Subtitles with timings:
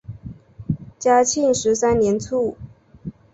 [0.97, 2.57] 嘉庆十三年卒。